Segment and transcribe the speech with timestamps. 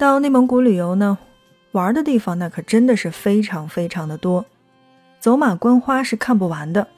[0.00, 1.18] 到内蒙古旅游呢，
[1.72, 4.46] 玩的地方那可真的是非常非常的多，
[5.18, 6.88] 走马观花是看不完的。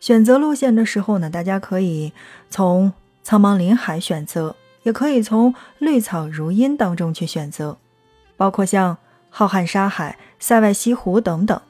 [0.00, 2.14] 选择路线的时候呢，大家可以
[2.48, 7.76] 从苍茫林海选择，也可以从绿草如茵当中去选择，
[8.38, 8.96] 包括像
[9.28, 11.60] 浩瀚沙海、塞外西湖等等。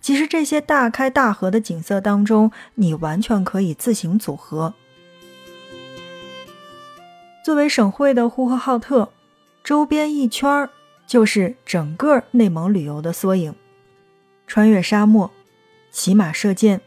[0.00, 4.72] 其实这些大开大合的景色当中，你完全可以自行组合。
[7.44, 9.10] 作为省会的呼和浩特，
[9.70, 10.70] 周边一圈儿
[11.06, 13.54] 就是整个内蒙旅游的缩影。
[14.48, 15.30] 穿越沙漠，
[15.92, 16.80] 骑马射箭，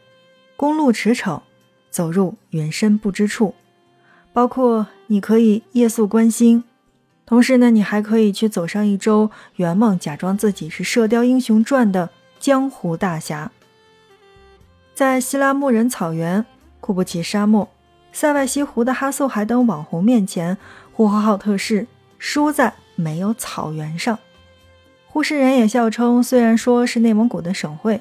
[0.54, 1.40] 公路驰骋，
[1.88, 3.54] 走入云深不知处。
[4.34, 6.62] 包括你可以夜宿观星，
[7.24, 12.10] 同时呢，你还可以去走上一周圆梦，假装自己是《射雕英雄传》的。
[12.38, 13.50] 江湖大侠，
[14.92, 16.44] 在希拉木仁草原、
[16.80, 17.66] 库布齐沙漠、
[18.12, 20.58] 塞外西湖的哈素海等网红面前，
[20.92, 21.86] 呼和浩特市
[22.26, 24.18] 输在没有草原上。
[25.06, 28.00] 呼市人也笑称，虽然说是内蒙古的省会，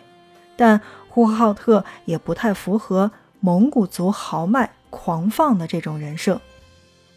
[0.56, 0.80] 但
[1.10, 6.40] 呼和浩特也不太符合蒙古族豪迈狂放的这种人设。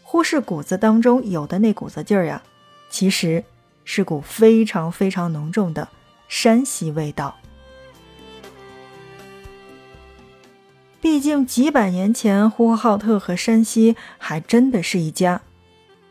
[0.03, 2.43] 呼市骨子当中有的那股子劲儿呀，
[2.89, 3.45] 其实
[3.85, 5.87] 是股非常非常浓重的。
[6.27, 7.37] 山西味道，
[10.99, 15.41] 毕竟几百年前，呼和浩特和山西还真的是一家。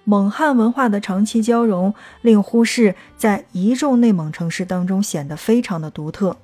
[0.08, 6.36] 蒙汉文化的长期交融，令呼市在一众内蒙城市当中显得非常的独特。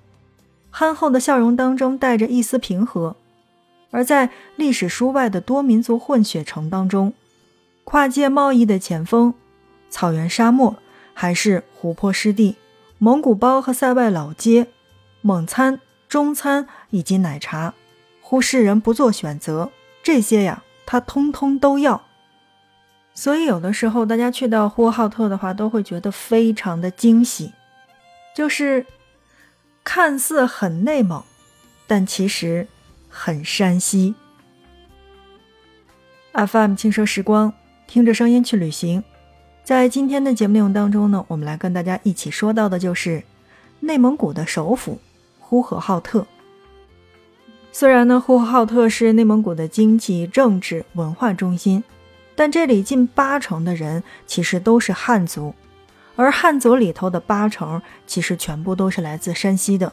[0.68, 3.14] 憨厚的笑容当中带着一丝平和，
[3.92, 7.12] 而在历史书外的多民族混血城当中，
[7.84, 9.32] 跨界贸易的前锋，
[9.88, 10.74] 草原沙漠
[11.14, 12.56] 还是湖泊湿地。
[12.98, 14.66] 蒙古包和塞外老街，
[15.20, 17.74] 蒙餐、中餐以及奶茶，
[18.20, 19.70] 呼市人不做选择，
[20.02, 22.02] 这些呀，他通通都要。
[23.14, 27.52] 所以有的时候大家去到呼和浩特的话，都会觉得非常的惊喜，
[28.34, 28.86] 就是
[29.84, 31.22] 看似很内蒙，
[31.86, 32.66] 但其实
[33.08, 34.14] 很山西。
[36.32, 37.52] FM 轻奢时光，
[37.86, 39.04] 听着声音去旅行。
[39.62, 43.22] 在今天的节目内容当中呢，我们来跟大家一起说到的就是
[43.80, 44.98] 内蒙古的首府
[45.38, 46.26] 呼和浩特。
[47.70, 51.84] 虽然呢，呼和浩特是内蒙古的经济、政治、文化中心，
[52.34, 55.54] 但这里近八成的人其实都是汉族，
[56.16, 59.92] 而汉族里头的八成其实全部都是来自山西的。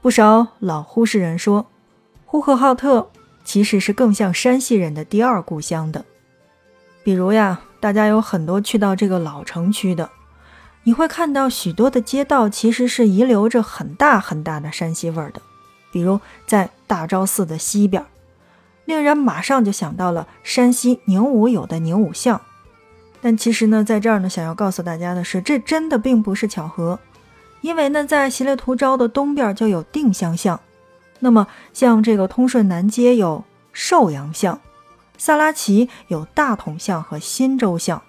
[0.00, 1.66] 不少老呼市人说，
[2.24, 3.10] 呼和浩特
[3.44, 6.04] 其实是更像山西人的第二故乡的，
[7.02, 7.60] 比如呀。
[7.80, 10.10] 大家有很多去到这个老城区的，
[10.82, 15.40] 你会看到许多的街道其实是遗留着很大很大的山西味儿的，
[15.92, 18.04] 比如在大昭寺的西边，
[18.88, 22.40] 令人马上就想到了山西宁武有的宁武巷。
[23.20, 26.98] 但其实呢，在这儿呢，想要告诉大家的是，这真的并不是巧合，
[27.60, 30.58] 因为呢，在习列图昭的东边就有定襄巷，
[31.18, 33.44] 那么像这个通顺南街有
[33.74, 34.58] 寿阳巷。
[35.18, 38.00] 萨拉齐有大同巷和新洲巷。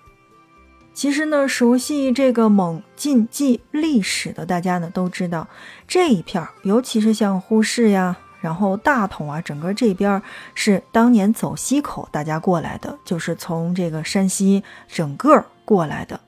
[0.93, 5.49] 其实呢，熟悉这个蒙晋冀历史的大家呢都知道，
[5.89, 10.21] 这一片，尤其是像呼市呀，然后大同啊，整个这边
[10.55, 16.19] 是当年走西口大家过来的，就是从这个山西整个过来的，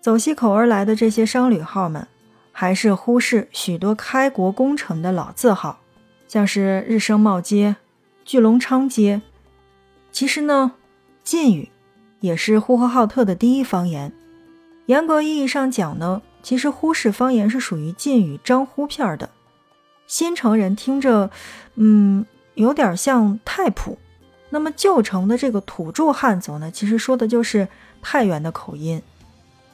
[0.00, 2.06] 走西口而来的这些商旅号们，
[2.50, 5.78] 还是呼市许多开国功臣的老字号，
[6.26, 7.76] 像是日升茂街、
[8.24, 9.22] 聚龙昌街。
[10.10, 10.72] 其实呢，
[11.22, 11.70] 晋语
[12.20, 14.12] 也是呼和浩特的第一方言。
[14.86, 19.30] 严格意义上讲呢，其实呼市方言是属于晋语张呼片的。
[20.06, 21.30] 新城人听着，
[21.76, 23.98] 嗯，有点像太普。
[24.50, 27.66] 那么旧城的这个土著汉族呢，其实说的就是
[28.00, 29.02] 太原的口音。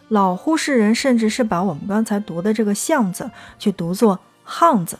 [0.09, 4.99] 老呼市人甚至是把我们刚才读的这个巷子去读作巷子。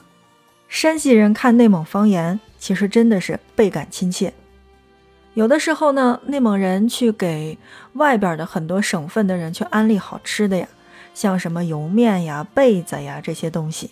[0.69, 4.33] 山西人看内蒙方言，其实真的是倍感亲切。
[5.33, 7.57] 有的时候呢，内蒙人去给
[7.93, 10.67] 外边的很多省份的人去安利好吃的呀，
[11.13, 13.89] 像什么油面呀、被子呀这些东西，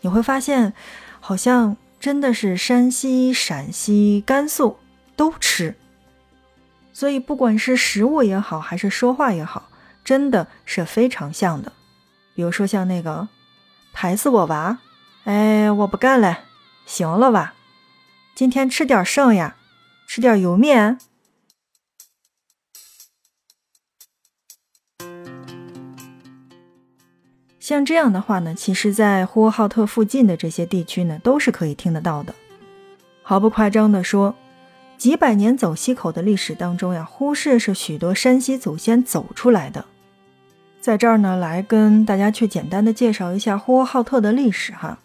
[0.00, 0.72] 你会发现，
[1.20, 4.78] 好像真的是山西、陕西、甘肃
[5.16, 5.76] 都吃。
[6.92, 9.68] 所以不管是食物也好，还是说话也好，
[10.04, 11.72] 真的是非常像的。
[12.34, 13.28] 比如说像那个
[13.92, 14.78] “抬死我娃”，
[15.24, 16.40] 哎，我不干了，
[16.86, 17.54] 行了吧？
[18.34, 19.56] 今天吃点剩呀。
[20.06, 20.98] 吃点油面。
[27.70, 32.34] 像这样的话呢，其实，在呼和浩特附近的这些地区呢，都是可以听得到的。
[33.22, 34.34] 毫不夸张的说，
[34.98, 39.84] 几百年走西口的历史当中呀，呼市是许多山西祖先走出来的。
[40.80, 44.98] 在这儿呢，来跟大家去简单的介绍一下呼和浩特的历史哈。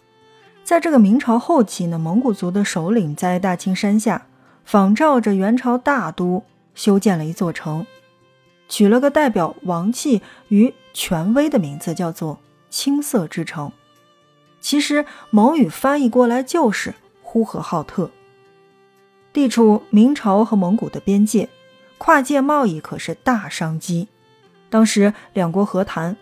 [0.64, 4.26] 在这个明朝后期呢，蒙古族的首领在大青山下
[4.64, 6.42] 仿照着元朝大都
[6.74, 7.86] 修建了一座城，
[8.68, 12.40] 取了个代表王气与权威的名字，叫做
[12.70, 13.72] 青色之城。
[14.60, 18.10] 其实蒙语翻译过来就是呼和浩特。
[19.32, 21.48] 地处明朝和蒙古的边界，
[21.98, 24.08] 跨界贸易可是大商机。
[24.70, 26.16] 当时两国和谈，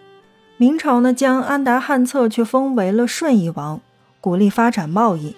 [0.56, 3.81] 明朝呢将安达汉策却封为了顺义王，
[4.20, 5.35] 鼓励发展贸易。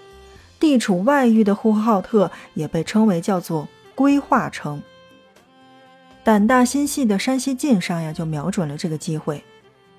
[0.59, 4.83] 地处外域的呼和浩特也被称为叫做归化城。
[6.25, 9.45] 胆大心细的山西晋商呀，就瞄准了这个机会。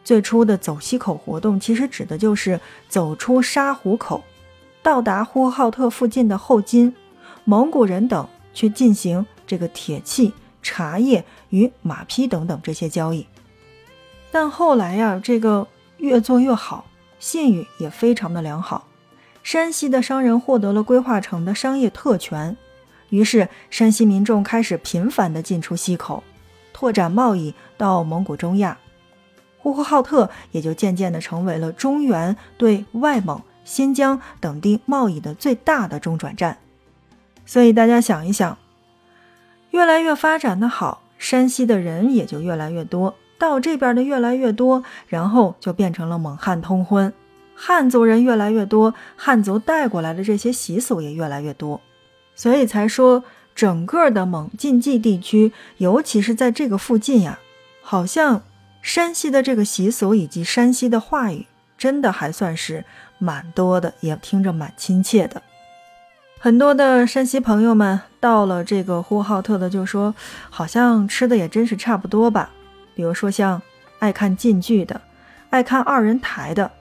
[0.08, 4.24] 最初的走西口活动，其实指的就是走出沙湖口，
[4.82, 6.96] 到达呼和浩特附近的后金、
[7.44, 10.34] 蒙古人等，去进行这个铁器。
[10.64, 13.26] 茶叶与马匹等等这些交易，
[14.32, 15.68] 但后来呀，这个
[15.98, 16.86] 越做越好，
[17.20, 18.88] 信誉也非常的良好。
[19.44, 22.56] 山西的商人获得了规划城的商业特权，
[23.10, 26.24] 于是山西民众开始频繁的进出西口，
[26.72, 28.78] 拓展贸易到蒙古中亚，
[29.68, 36.58] 呼和浩特也就渐渐的成为了中原对外蒙、新疆等地贸易的最大的中转站。
[37.46, 38.58] 所以大家想一想。
[39.72, 47.14] 越来越发展的好，山西的人也就越来越多，到这边的越来越多，然后就变成了蒙汉通婚，
[47.54, 51.82] 汉族人越来越多，汉族带过来的这些习俗也越来越多，
[52.34, 57.38] 所以才说整个的蒙晋冀地区，尤其是在这个附近呀，
[57.82, 58.42] 好像
[58.88, 61.46] 山西的这个习俗以及山西的话语，
[61.78, 62.86] 真的还算是
[63.18, 65.42] 蛮多的，也听着蛮亲切的。
[66.40, 70.16] 很多的山西朋友们到了这个呼和浩特的，就说
[70.50, 72.50] 好像吃的也真是差不多吧。
[72.96, 73.62] 比如说像
[74.00, 75.02] 爱看晋剧的，
[75.50, 76.72] 爱看二人台的，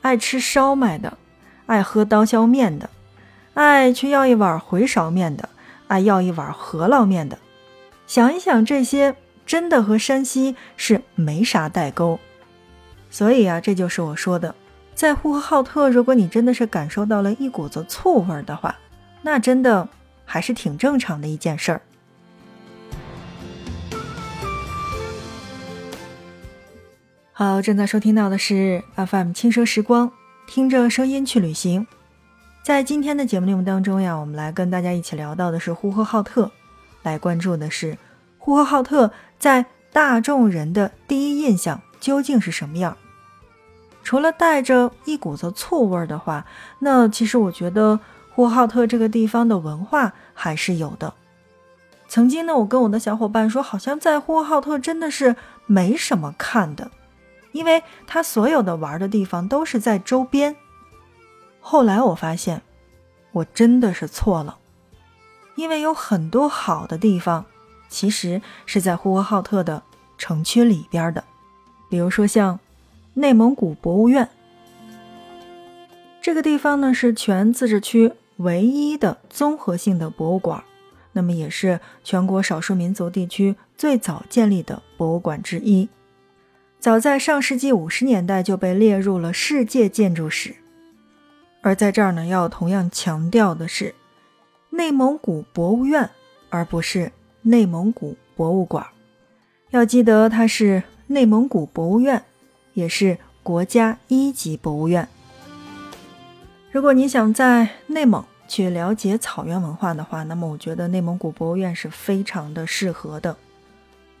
[0.00, 1.18] 爱吃烧麦的，
[1.66, 2.88] 爱喝刀削面的，
[3.54, 5.48] 爱去要一碗回勺面的，
[5.88, 7.36] 爱要一碗饸饹面的。
[8.06, 9.16] 想一想，这些
[9.52, 12.18] 真的和山西是没啥代沟。
[13.10, 14.54] 所以啊，这就是我说的。
[14.94, 18.74] 在呼和浩特，如果你真的是感受到了一股子醋味儿的话，
[19.20, 19.86] 那真的
[20.24, 21.82] 还是挺正常的一件事儿。
[27.34, 30.10] 好，正在收听到的是 FM 轻奢时光，
[30.46, 31.86] 听着声音去旅行。
[32.62, 36.50] 在今天的节目内容当中呀，我们来跟大家一起聊到的是呼和浩特，
[37.02, 37.98] 来关注的是
[38.38, 42.96] 呼和浩特在大众人的第一印象究竟是什么样。
[44.04, 46.46] 除了带着一股子醋味儿的话，
[46.78, 47.98] 那其实我觉得
[48.30, 51.14] 呼和浩特这个地方的文化还是有的。
[52.06, 55.34] 曾经呢，我跟我的小伙伴说，好像在呼和浩特真的是
[55.66, 56.92] 没什么看的，
[57.50, 60.54] 因为他所有的玩的地方都是在周边。
[61.58, 62.62] 后来我发现，
[63.32, 64.58] 我真的是错了，
[65.56, 67.46] 因为有很多好的地方，
[67.92, 69.82] 其实是在呼和浩特的
[70.18, 71.22] 城区里边的，
[71.88, 72.58] 比如说像。
[73.14, 74.26] 内蒙古博物院，
[76.22, 80.64] 这个地方呢是全自治区唯一的综合性的博物馆，
[81.12, 85.90] 那么也是全国少数民族地区最早建立的博物馆之一。
[86.80, 90.56] 早在上世纪五十年代就被列入了世界建筑史。
[91.60, 93.94] 而在这儿呢，要同样强调的是，
[94.70, 96.08] 内蒙古博物院，
[96.48, 98.86] 而不是内蒙古博物馆。
[99.70, 102.22] 要记得它是内蒙古博物院。
[102.74, 105.06] 也是国家一级博物院。
[106.70, 113.36] 如果你想在内蒙去了解草原文化的话，那么我觉得内蒙古博物院是非常的适合的。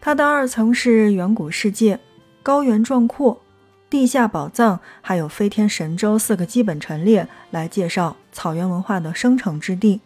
[0.02, 1.98] 它的二层是远古世界、
[2.42, 3.40] 高原壮阔、
[3.88, 10.02] 地下宝藏，还有飞天神州四个基本陈列来介绍草原文化的生成之地。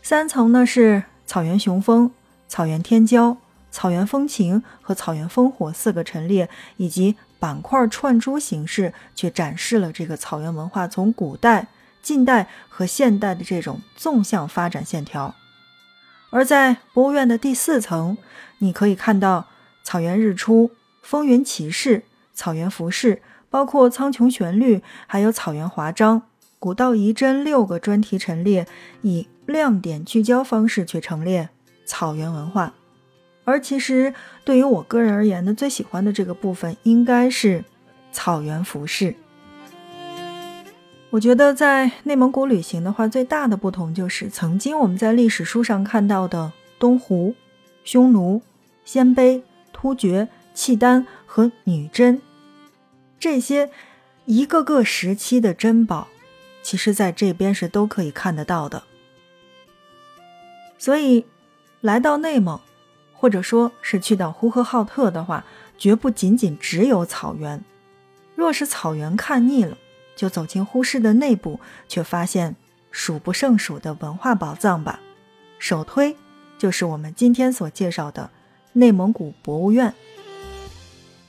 [0.00, 2.10] 三层呢是草原雄风、
[2.50, 3.38] 草原天骄、
[3.70, 7.16] 草原风情和草原烽火四个陈列，以及。
[7.38, 11.68] 板块串珠形式，却展示了这个草原文化从古代、
[12.02, 15.34] 近代和现代的这种纵向发展线条。
[16.28, 18.18] 而在博物院的第四层，
[18.58, 19.46] 你可以看到
[19.82, 22.02] 草原日出、风云骑士、
[22.34, 26.24] 草原服饰，包括苍穹旋律，还有草原华章、
[26.58, 28.66] 古道遗珍六个专题陈列，
[29.00, 31.48] 以亮点聚焦方式去陈列
[31.90, 32.72] 草原文化。
[33.44, 37.64] 而其实对于我个人而言呢，最喜欢的这个部分应该是
[38.12, 39.16] 草原服饰。
[41.10, 47.34] 我觉得在内蒙古旅行的话，最大的不同就是曾经我们在历史书上看到的东胡、
[47.82, 48.40] 匈奴、
[48.84, 49.42] 鲜卑、
[49.72, 52.22] 突厥、契丹和女真，
[53.18, 53.68] 这些
[54.26, 56.06] 一个个时期的珍宝，
[56.62, 58.84] 其实在这边是都可以看得到的。
[60.78, 61.26] 所以，
[61.80, 62.60] 来到内蒙，
[63.14, 65.44] 或者说是去到呼和浩特的话，
[65.78, 67.62] 绝不仅仅只有草原。
[68.34, 69.76] 若是草原看腻了，
[70.16, 72.56] 就走进呼市的内部，却发现
[72.90, 75.00] 数不胜数的文化宝藏吧。
[75.58, 76.16] 首推
[76.58, 78.30] 就是我们今天所介绍的
[78.74, 79.94] 内蒙古博物院。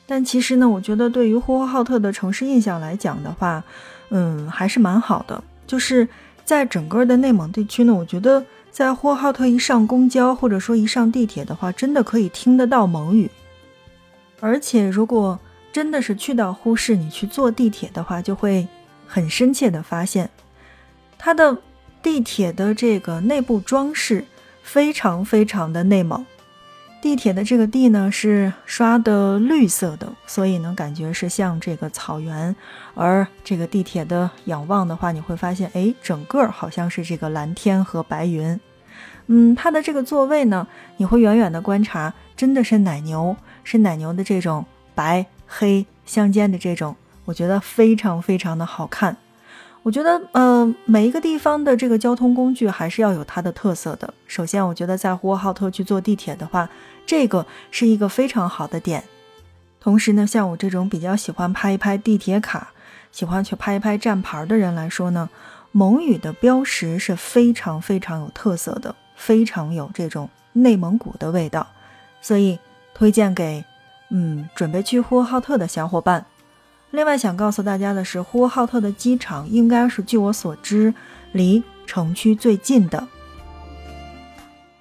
[0.06, 3.64] 但其实呢，我觉得对于呼和浩特的城市印象来讲的话，
[4.10, 5.42] 嗯，还是蛮好的。
[5.66, 6.06] 就是
[6.44, 13.30] 在整个的内蒙地区呢，我觉得在呼和浩特一上公交或者说一上地铁的话，真的可以听得到蒙语。
[14.40, 15.38] 而且如果
[15.74, 18.68] 真的是去到呼市，你去坐地铁的话，就会
[19.06, 20.30] 很深切的发现，
[21.18, 21.58] 它的
[22.02, 24.26] 地铁的这个内部装饰
[24.64, 26.26] 非常非常的内蒙。
[27.02, 32.56] 地铁的这个地呢是刷的绿色的，所以呢感觉是像这个草原。
[32.94, 38.60] 而这个地铁的仰望的话，你会发现，哎，整个好像是这个蓝天和白云。
[39.26, 40.68] 嗯，它的这个座位呢，
[40.98, 49.18] 你会远远的观察，真的是奶牛，是奶牛的这种白黑相间的这种，我觉得非常非常的好看。
[49.84, 54.14] 我觉得，呃，每一个地方的这个交通工具还是要有它的特色的。
[54.28, 56.70] 首先，我觉得在呼和浩特去坐地铁的话，
[57.06, 59.04] 这个是一个非常好的点。
[59.80, 62.72] 同时呢，像我这种比较喜欢拍一拍地铁卡、
[63.12, 65.28] 喜欢去拍一拍站牌的人来说呢，
[65.72, 71.66] 蒙语的标识是非常非常有特色的，非常有这种内蒙古的味道，
[72.22, 72.60] 所以
[72.94, 73.66] 推荐给
[74.12, 76.24] 嗯准备去呼和浩特的小伙伴。
[76.92, 80.94] 另外想告诉大家的是，呼和浩特的机场应该是据我所知
[81.32, 83.08] 离城区最近的。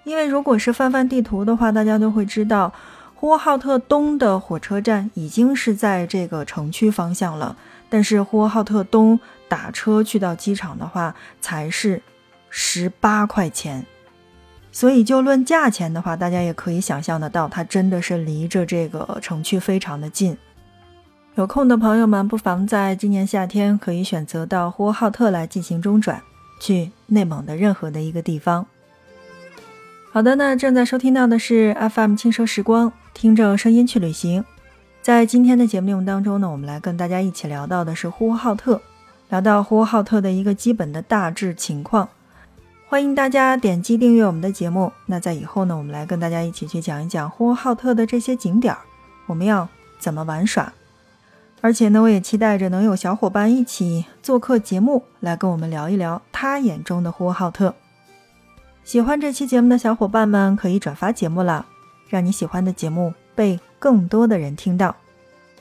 [0.03, 2.73] 因为如果是翻翻地图的话，大家都会知道，
[3.15, 7.57] 呼和浩特东的火车站已经是在这个城区方向了，
[7.89, 12.03] 但是呼和浩特东打车去到机场的话才是
[12.49, 13.87] 十八块钱，
[14.73, 20.37] 所以就论价钱的话，大家也可以想象得到，它真的是离着这个城区非常的近。
[21.41, 26.21] 有空的朋友们，不妨在今年夏天可以选择到呼和浩特来进行中转，
[26.61, 28.67] 去内蒙的任何的一个地方。
[30.13, 34.45] 好的，那正在收听到的是 FM 轻奢时光，听着声音去旅行。
[35.01, 38.79] 在今天的节目内容当中呢，我们来跟大家一起聊到的是呼和浩特，
[39.31, 42.07] 聊到呼和浩特的一个基本的大致情况。
[42.87, 44.93] 欢迎大家点击订阅我们的节目。
[45.07, 48.81] 那在以后呢，我们来跟大家一起去讲一讲呼和浩特的这些景点儿，
[49.25, 49.67] 我们要
[49.99, 50.71] 怎么玩耍。
[51.63, 57.75] 而且呢，我也期待着能有小伙伴一起做客节目，来跟我们聊一聊他眼中的呼和浩特。
[58.83, 61.67] 喜欢这期节目的小伙伴们可以转发节目了，
[62.09, 64.97] 让你喜欢的节目被更多的人听到。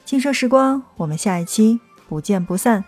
[0.06, 2.84] 轻奢时光，我们下一期不见不散。